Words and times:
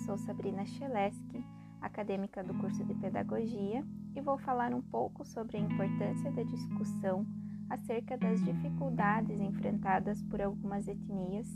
sou 0.00 0.16
Sabrina 0.16 0.64
Cheleski, 0.64 1.44
acadêmica 1.80 2.42
do 2.42 2.54
curso 2.54 2.84
de 2.84 2.94
Pedagogia, 2.94 3.84
e 4.14 4.20
vou 4.20 4.38
falar 4.38 4.72
um 4.72 4.80
pouco 4.80 5.24
sobre 5.24 5.56
a 5.56 5.60
importância 5.60 6.30
da 6.32 6.42
discussão 6.42 7.26
acerca 7.68 8.16
das 8.16 8.42
dificuldades 8.42 9.38
enfrentadas 9.40 10.22
por 10.22 10.40
algumas 10.40 10.88
etnias 10.88 11.46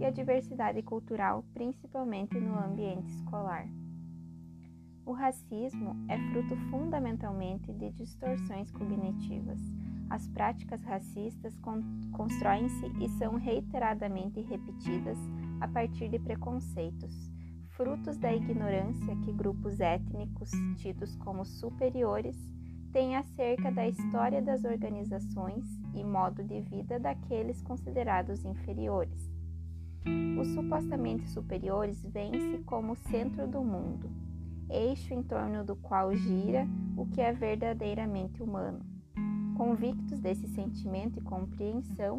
e 0.00 0.04
a 0.04 0.10
diversidade 0.10 0.82
cultural, 0.82 1.44
principalmente 1.54 2.38
no 2.38 2.58
ambiente 2.58 3.08
escolar. 3.08 3.66
O 5.06 5.12
racismo 5.12 5.96
é 6.08 6.18
fruto 6.30 6.56
fundamentalmente 6.70 7.72
de 7.72 7.90
distorções 7.92 8.70
cognitivas. 8.70 9.60
As 10.10 10.28
práticas 10.28 10.82
racistas 10.82 11.58
constroem-se 12.12 12.86
e 13.00 13.08
são 13.18 13.36
reiteradamente 13.36 14.40
repetidas 14.42 15.18
a 15.60 15.66
partir 15.66 16.08
de 16.08 16.18
preconceitos, 16.18 17.31
frutos 17.76 18.18
da 18.18 18.34
ignorância 18.34 19.16
que 19.24 19.32
grupos 19.32 19.80
étnicos 19.80 20.50
tidos 20.76 21.16
como 21.16 21.44
superiores 21.44 22.36
têm 22.92 23.16
acerca 23.16 23.70
da 23.72 23.88
história 23.88 24.42
das 24.42 24.64
organizações 24.64 25.64
e 25.94 26.04
modo 26.04 26.44
de 26.44 26.60
vida 26.60 27.00
daqueles 27.00 27.62
considerados 27.62 28.44
inferiores. 28.44 29.30
Os 30.38 30.48
supostamente 30.48 31.26
superiores 31.28 32.04
veem-se 32.04 32.58
como 32.64 32.96
centro 32.96 33.46
do 33.46 33.62
mundo, 33.62 34.10
eixo 34.68 35.14
em 35.14 35.22
torno 35.22 35.64
do 35.64 35.76
qual 35.76 36.14
gira 36.14 36.66
o 36.96 37.06
que 37.06 37.20
é 37.20 37.32
verdadeiramente 37.32 38.42
humano. 38.42 38.80
Convictos 39.56 40.20
desse 40.20 40.46
sentimento 40.48 41.20
e 41.20 41.22
compreensão, 41.22 42.18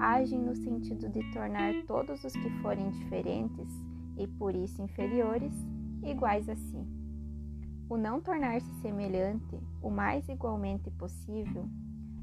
agem 0.00 0.40
no 0.40 0.56
sentido 0.56 1.08
de 1.08 1.22
tornar 1.32 1.72
todos 1.86 2.24
os 2.24 2.32
que 2.32 2.50
forem 2.62 2.90
diferentes 2.90 3.91
e 4.16 4.26
por 4.26 4.54
isso 4.54 4.82
inferiores 4.82 5.54
iguais 6.02 6.48
a 6.48 6.56
si. 6.56 6.86
O 7.88 7.96
não 7.96 8.20
tornar-se 8.20 8.72
semelhante 8.80 9.58
o 9.82 9.90
mais 9.90 10.28
igualmente 10.28 10.90
possível 10.90 11.68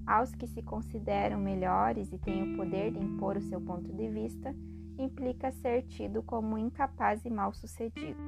aos 0.06 0.34
que 0.34 0.48
se 0.48 0.64
consideram 0.64 1.40
melhores 1.40 2.12
e 2.12 2.18
têm 2.18 2.54
o 2.54 2.58
poder 2.58 2.92
de 2.92 3.00
impor 3.00 3.38
o 3.38 3.42
seu 3.42 3.62
ponto 3.62 3.94
de 3.94 4.10
vista 4.10 4.56
implica 4.98 5.52
ser 5.52 5.84
tido 5.84 6.24
como 6.24 6.58
incapaz 6.58 7.24
e 7.24 7.30
mal 7.30 7.54
sucedido. 7.54 8.20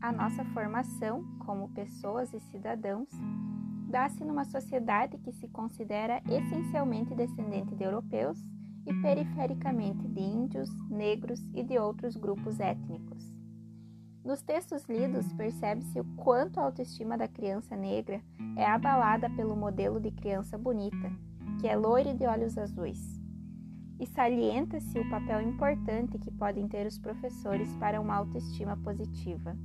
A 0.00 0.10
nossa 0.10 0.42
formação 0.46 1.22
como 1.40 1.68
pessoas 1.68 2.32
e 2.32 2.40
cidadãos 2.40 3.10
dá-se 3.88 4.22
numa 4.22 4.44
sociedade 4.44 5.18
que 5.18 5.32
se 5.32 5.48
considera 5.48 6.22
essencialmente 6.28 7.14
descendente 7.14 7.74
de 7.74 7.84
europeus 7.84 8.38
e 8.86 8.94
perifericamente 9.02 10.06
de 10.06 10.20
índios, 10.20 10.70
negros 10.88 11.40
e 11.54 11.62
de 11.62 11.78
outros 11.78 12.14
grupos 12.16 12.60
étnicos. 12.60 13.32
Nos 14.24 14.42
textos 14.42 14.84
lidos, 14.88 15.32
percebe-se 15.32 15.98
o 16.00 16.04
quanto 16.16 16.60
a 16.60 16.64
autoestima 16.64 17.16
da 17.16 17.26
criança 17.26 17.74
negra 17.74 18.20
é 18.56 18.66
abalada 18.66 19.30
pelo 19.30 19.56
modelo 19.56 19.98
de 19.98 20.10
criança 20.10 20.58
bonita, 20.58 21.10
que 21.60 21.66
é 21.66 21.74
loira 21.74 22.10
e 22.10 22.14
de 22.14 22.26
olhos 22.26 22.58
azuis. 22.58 23.18
E 23.98 24.06
salienta-se 24.06 24.98
o 24.98 25.10
papel 25.10 25.40
importante 25.40 26.18
que 26.18 26.30
podem 26.30 26.68
ter 26.68 26.86
os 26.86 26.98
professores 26.98 27.74
para 27.76 28.00
uma 28.00 28.16
autoestima 28.16 28.76
positiva. 28.76 29.56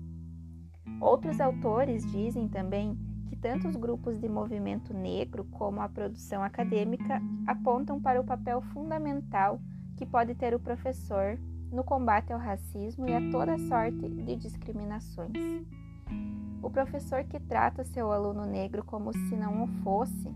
Outros 0.99 1.39
autores 1.41 2.09
dizem 2.11 2.47
também 2.47 2.97
que 3.33 3.39
tanto 3.39 3.67
os 3.67 3.75
grupos 3.75 4.19
de 4.19 4.29
movimento 4.29 4.93
negro 4.93 5.43
como 5.45 5.81
a 5.81 5.89
produção 5.89 6.43
acadêmica 6.43 7.19
apontam 7.47 7.99
para 7.99 8.21
o 8.21 8.23
papel 8.23 8.61
fundamental 8.61 9.59
que 9.97 10.05
pode 10.05 10.35
ter 10.35 10.53
o 10.53 10.59
professor 10.59 11.39
no 11.71 11.83
combate 11.83 12.31
ao 12.31 12.37
racismo 12.37 13.09
e 13.09 13.15
a 13.15 13.31
toda 13.31 13.57
sorte 13.57 14.07
de 14.07 14.35
discriminações. 14.35 15.33
O 16.61 16.69
professor 16.69 17.23
que 17.23 17.39
trata 17.39 17.83
seu 17.83 18.11
aluno 18.11 18.45
negro 18.45 18.83
como 18.85 19.11
se 19.11 19.35
não 19.35 19.63
o 19.63 19.67
fosse 19.83 20.31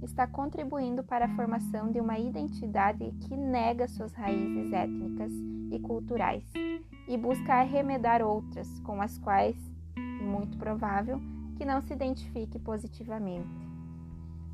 está 0.00 0.24
contribuindo 0.24 1.02
para 1.02 1.24
a 1.24 1.34
formação 1.34 1.90
de 1.90 2.00
uma 2.00 2.20
identidade 2.20 3.12
que 3.22 3.36
nega 3.36 3.88
suas 3.88 4.14
raízes 4.14 4.72
étnicas 4.72 5.32
e 5.72 5.80
culturais 5.80 6.44
e 7.08 7.16
busca 7.16 7.54
arremedar 7.54 8.22
outras 8.22 8.78
com 8.80 9.02
as 9.02 9.18
quais, 9.18 9.56
muito 10.20 10.56
provável, 10.56 11.20
que 11.58 11.64
não 11.64 11.82
se 11.82 11.92
identifique 11.92 12.56
positivamente. 12.56 13.48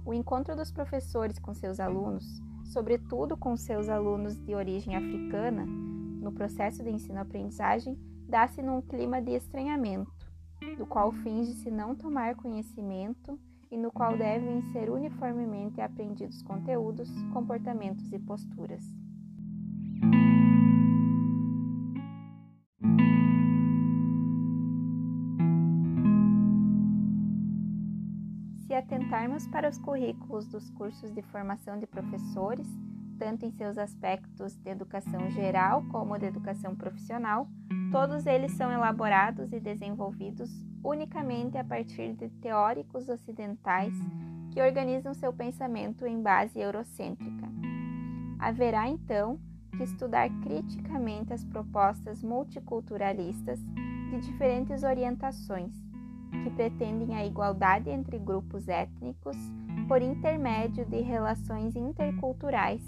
O 0.07 0.15
encontro 0.15 0.57
dos 0.57 0.73
professores 0.73 1.39
com 1.39 1.53
seus 1.53 1.79
alunos, 1.79 2.25
sobretudo 2.65 3.37
com 3.37 3.55
seus 3.59 3.91
alunos 3.91 4.39
de 4.39 4.55
origem 4.55 4.97
africana, 4.97 5.67
no 5.67 6.33
processo 6.33 6.83
de 6.83 6.91
ensino-aprendizagem 6.91 7.99
dá-se 8.27 8.63
num 8.63 8.81
clima 8.81 9.21
de 9.21 9.33
estranhamento, 9.33 10.11
do 10.79 10.87
qual 10.87 11.13
finge-se 11.13 11.71
não 11.71 11.95
tomar 11.95 12.37
conhecimento 12.37 13.39
e 13.71 13.77
no 13.77 13.93
qual 13.93 14.17
devem 14.17 14.63
ser 14.73 14.89
uniformemente 14.89 15.83
aprendidos 15.83 16.41
conteúdos, 16.41 17.11
comportamentos 17.35 18.11
e 18.15 18.19
posturas. 18.19 18.83
Atentarmos 28.85 29.47
para 29.47 29.69
os 29.69 29.79
currículos 29.79 30.47
dos 30.47 30.69
cursos 30.71 31.11
de 31.11 31.23
formação 31.23 31.79
de 31.79 31.87
professores, 31.87 32.67
tanto 33.19 33.47
em 33.47 33.51
seus 33.51 33.79
aspectos 33.79 34.57
de 34.57 34.69
educação 34.69 35.31
geral 35.31 35.83
como 35.91 36.19
de 36.19 36.27
educação 36.27 36.77
profissional, 36.77 37.49
todos 37.91 38.27
eles 38.27 38.53
são 38.53 38.71
elaborados 38.71 39.53
e 39.53 39.61
desenvolvidos 39.61 40.51
unicamente 40.85 41.57
a 41.57 41.65
partir 41.65 42.13
de 42.13 42.29
teóricos 42.29 43.09
ocidentais 43.09 43.95
que 44.53 44.61
organizam 44.61 45.15
seu 45.15 45.33
pensamento 45.33 46.07
em 46.07 46.21
base 46.21 46.61
eurocêntrica. 46.61 47.49
Haverá 48.39 48.87
então 48.89 49.41
que 49.77 49.83
estudar 49.83 50.29
criticamente 50.43 51.33
as 51.33 51.43
propostas 51.43 52.23
multiculturalistas 52.23 53.59
de 54.11 54.21
diferentes 54.21 54.83
orientações 54.83 55.73
que 56.43 56.51
pretendem 56.51 57.15
a 57.17 57.25
igualdade 57.25 57.91
entre 57.91 58.19
grupos 58.19 58.69
étnicos 58.69 59.37
por 59.89 60.03
intermédio 60.03 60.85
de 60.85 61.01
relações 61.01 61.77
interculturais 61.77 62.83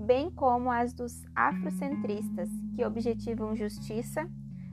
bem 0.00 0.30
como 0.30 0.70
as 0.70 0.92
dos 0.92 1.24
afrocentristas, 1.34 2.48
que 2.74 2.84
objetivam 2.84 3.54
justiça, 3.54 4.28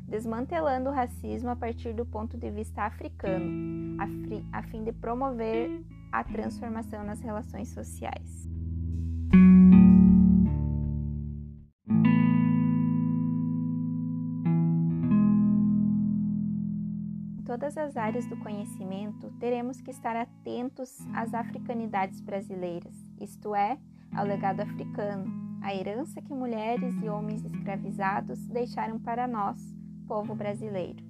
desmantelando 0.08 0.90
o 0.90 0.94
racismo 0.94 1.50
a 1.50 1.56
partir 1.56 1.94
do 1.94 2.06
ponto 2.06 2.38
de 2.38 2.50
vista 2.50 2.84
africano, 2.84 3.98
a, 4.54 4.64
fim 4.64 4.84
de 4.84 4.94
promover 4.94 5.84
a 6.12 6.24
transformação 6.24 7.04
nas 7.04 7.20
relações 7.22 7.68
sociais. 7.70 8.48
Todas 17.58 17.76
as 17.76 17.98
áreas 17.98 18.28
do 18.28 18.38
conhecimento, 18.38 19.32
teremos 19.40 19.82
que 19.82 19.90
estar 19.90 20.16
atentos 20.16 20.96
às 21.12 21.34
africanidades 21.34 22.22
brasileiras, 22.22 22.94
isto 23.20 23.56
é, 23.56 23.80
ao 24.16 24.28
legado 24.28 24.60
africano, 24.60 25.26
a 25.64 25.74
herança 25.74 26.22
que 26.22 26.36
mulheres 26.36 26.94
e 27.02 27.10
homens 27.10 27.44
escravizados 27.44 28.48
deixaram 28.48 29.00
para 29.00 29.28
nós, 29.28 29.60
povo 30.08 30.36
brasileiro. 30.36 31.04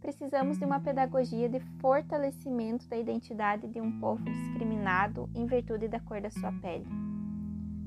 Precisamos 0.00 0.58
de 0.58 0.64
uma 0.64 0.80
pedagogia 0.80 1.48
de 1.48 1.60
fortalecimento 1.80 2.88
da 2.88 2.96
identidade 2.96 3.68
de 3.68 3.80
um 3.80 4.00
povo 4.00 4.24
discriminado 4.24 5.30
em 5.32 5.46
virtude 5.46 5.86
da 5.86 6.00
cor 6.00 6.20
da 6.20 6.30
sua 6.30 6.50
pele. 6.54 6.88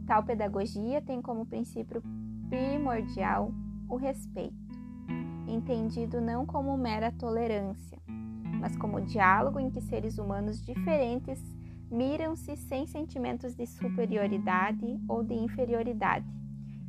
Tal 0.05 0.23
pedagogia 0.23 1.01
tem 1.01 1.21
como 1.21 1.45
princípio 1.45 2.01
primordial 2.47 3.51
o 3.89 3.97
respeito, 3.97 4.66
entendido 5.47 6.19
não 6.19 6.45
como 6.45 6.77
mera 6.77 7.11
tolerância, 7.11 7.97
mas 8.59 8.75
como 8.75 9.01
diálogo 9.01 9.59
em 9.59 9.69
que 9.69 9.81
seres 9.81 10.17
humanos 10.17 10.61
diferentes 10.61 11.41
miram-se 11.89 12.55
sem 12.55 12.85
sentimentos 12.85 13.55
de 13.55 13.65
superioridade 13.65 14.99
ou 15.07 15.23
de 15.23 15.33
inferioridade 15.33 16.25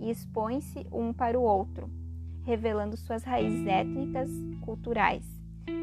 e 0.00 0.10
expõem-se 0.10 0.86
um 0.92 1.12
para 1.12 1.38
o 1.38 1.42
outro, 1.42 1.90
revelando 2.44 2.96
suas 2.96 3.24
raízes 3.24 3.66
étnicas, 3.66 4.30
culturais, 4.60 5.24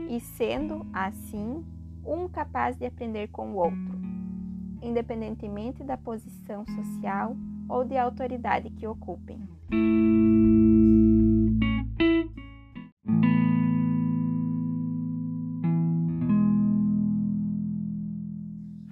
e 0.10 0.20
sendo, 0.20 0.86
assim, 0.94 1.66
um 2.06 2.28
capaz 2.28 2.78
de 2.78 2.86
aprender 2.86 3.28
com 3.28 3.52
o 3.52 3.56
outro, 3.56 4.00
independentemente 4.82 5.84
da 5.84 5.98
posição 5.98 6.66
social 6.66 7.36
ou 7.68 7.84
de 7.84 7.98
autoridade 7.98 8.70
que 8.70 8.88
ocupem. 8.88 9.40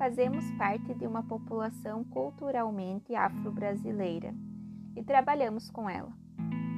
Fazemos 0.04 0.52
parte 0.58 0.94
de 0.96 1.08
uma 1.08 1.24
população 1.24 2.04
culturalmente 2.04 3.16
afro-brasileira 3.16 4.36
e 4.98 5.02
trabalhamos 5.02 5.72
com 5.72 5.90
ela. 5.90 6.12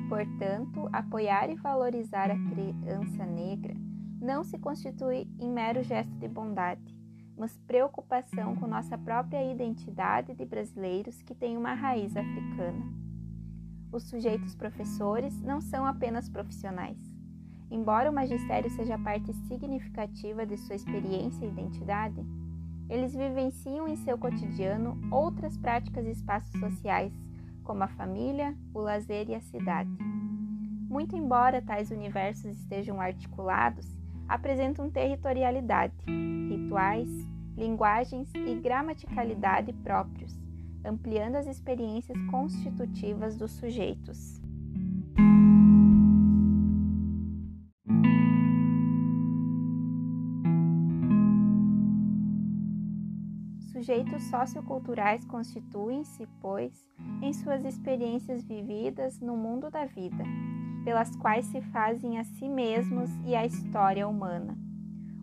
Portanto, 0.08 0.88
apoiar 0.94 1.50
e 1.50 1.56
valorizar 1.56 2.30
a 2.30 2.38
criança 2.38 3.26
negra 3.26 3.74
não 4.22 4.44
se 4.44 4.60
constitui 4.60 5.28
em 5.40 5.50
mero 5.50 5.82
gesto 5.82 6.14
de 6.20 6.28
bondade, 6.28 6.96
mas 7.36 7.58
preocupação 7.66 8.56
com 8.58 8.68
nossa 8.68 8.96
própria 8.96 9.52
identidade 9.52 10.36
de 10.36 10.46
brasileiros 10.46 11.24
que 11.24 11.34
têm 11.34 11.58
uma 11.58 11.74
raiz 11.74 12.16
africana. 12.16 12.86
Os 13.92 14.04
sujeitos 14.04 14.54
professores 14.54 15.42
não 15.42 15.62
são 15.62 15.84
apenas 15.84 16.30
profissionais. 16.30 17.00
Embora 17.72 18.12
o 18.12 18.14
magistério 18.14 18.70
seja 18.70 19.00
parte 19.00 19.34
significativa 19.48 20.46
de 20.46 20.58
sua 20.58 20.76
experiência 20.76 21.44
e 21.44 21.50
identidade, 21.50 22.24
eles 22.90 23.16
vivenciam 23.16 23.88
em 23.88 23.96
seu 23.96 24.18
cotidiano 24.18 25.00
outras 25.12 25.58
práticas 25.58 26.06
e 26.06 26.12
espaços 26.12 26.60
sociais, 26.60 27.14
como 27.64 27.84
a 27.84 27.88
família, 27.88 28.56
o 28.74 28.80
lazer 28.80 29.30
e 29.30 29.36
a 29.36 29.42
cidade. 29.42 29.90
Muito 30.88 31.16
embora 31.16 31.62
tais 31.62 31.90
universos 31.90 32.58
estejam 32.58 33.02
articulados, 33.02 33.88
apresentam 34.28 34.90
territorialidade, 34.90 35.94
rituais, 36.50 37.10
linguagens 37.58 38.30
e 38.36 38.56
gramaticalidade 38.56 39.74
próprios, 39.74 40.38
ampliando 40.84 41.36
as 41.36 41.48
experiências 41.48 42.18
constitutivas 42.28 43.36
dos 43.36 43.52
sujeitos. 43.52 44.45
Sujeitos 53.86 54.24
socioculturais 54.24 55.24
constituem-se, 55.26 56.28
pois, 56.42 56.74
em 57.22 57.32
suas 57.32 57.64
experiências 57.64 58.44
vividas 58.44 59.20
no 59.20 59.38
mundo 59.38 59.70
da 59.70 59.86
vida, 59.86 60.24
pelas 60.84 61.16
quais 61.18 61.46
se 61.46 61.62
fazem 61.62 62.18
a 62.18 62.24
si 62.24 62.50
mesmos 62.50 63.12
e 63.24 63.36
a 63.36 63.46
história 63.46 64.08
humana. 64.08 64.58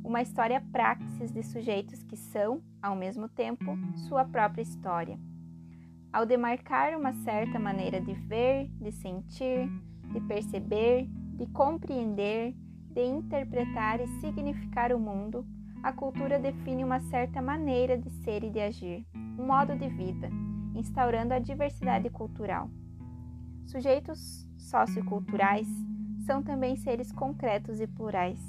Uma 0.04 0.22
história 0.22 0.62
praxis 0.70 1.32
de 1.32 1.42
sujeitos 1.42 2.04
que 2.04 2.16
são, 2.16 2.62
ao 2.80 2.94
mesmo 2.94 3.28
tempo, 3.28 3.76
sua 4.06 4.24
própria 4.24 4.62
história. 4.62 5.18
Ao 6.12 6.24
demarcar 6.24 6.96
uma 6.96 7.12
certa 7.14 7.58
maneira 7.58 8.00
de 8.00 8.14
ver, 8.14 8.70
de 8.80 8.92
sentir, 8.92 9.68
de 10.12 10.20
perceber, 10.20 11.08
de 11.34 11.46
compreender, 11.48 12.54
de 12.90 13.04
interpretar 13.04 14.00
e 14.00 14.06
significar 14.20 14.92
o 14.92 15.00
mundo, 15.00 15.44
a 15.82 15.92
cultura 15.92 16.38
define 16.38 16.84
uma 16.84 17.00
certa 17.00 17.42
maneira 17.42 17.98
de 17.98 18.08
ser 18.22 18.44
e 18.44 18.50
de 18.50 18.60
agir, 18.60 19.04
um 19.36 19.46
modo 19.46 19.74
de 19.76 19.88
vida, 19.88 20.30
instaurando 20.76 21.34
a 21.34 21.40
diversidade 21.40 22.08
cultural. 22.08 22.70
Sujeitos 23.64 24.48
socioculturais 24.56 25.66
são 26.24 26.40
também 26.42 26.76
seres 26.76 27.10
concretos 27.10 27.80
e 27.80 27.86
plurais. 27.86 28.40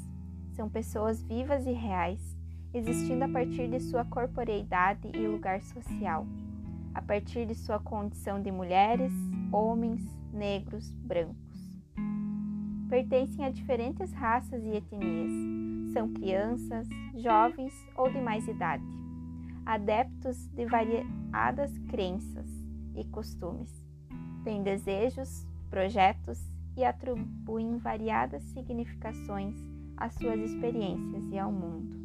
São 0.51 0.69
pessoas 0.69 1.23
vivas 1.23 1.65
e 1.65 1.71
reais, 1.71 2.37
existindo 2.71 3.23
a 3.23 3.29
partir 3.29 3.67
de 3.67 3.79
sua 3.79 4.05
corporeidade 4.05 5.09
e 5.11 5.27
lugar 5.27 5.61
social, 5.61 6.27
a 6.93 7.01
partir 7.01 7.47
de 7.47 7.55
sua 7.55 7.79
condição 7.79 8.39
de 8.39 8.51
mulheres, 8.51 9.11
homens, 9.51 10.01
negros, 10.31 10.91
brancos. 10.91 11.81
Pertencem 12.89 13.43
a 13.43 13.49
diferentes 13.49 14.11
raças 14.13 14.63
e 14.63 14.69
etnias, 14.69 15.62
são 15.93 16.11
crianças, 16.11 16.87
jovens 17.15 17.73
ou 17.95 18.11
de 18.11 18.19
mais 18.19 18.45
idade, 18.47 18.83
adeptos 19.65 20.47
de 20.47 20.65
variadas 20.65 21.77
crenças 21.89 22.49
e 22.95 23.05
costumes, 23.05 23.71
têm 24.43 24.63
desejos, 24.63 25.47
projetos 25.69 26.39
e 26.75 26.83
atribuem 26.83 27.77
variadas 27.77 28.43
significações 28.45 29.55
às 29.95 30.15
suas 30.15 30.39
experiências 30.39 31.23
e 31.31 31.37
ao 31.37 31.51
mundo. 31.51 32.02